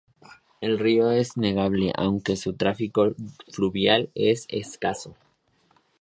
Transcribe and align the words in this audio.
El 0.61 0.79
río 0.79 1.11
es 1.11 1.37
navegable, 1.37 1.93
aunque 1.95 2.35
su 2.35 2.55
tráfico 2.55 3.13
fluvial 3.53 4.09
es 4.15 4.45
escaso. 4.49 5.15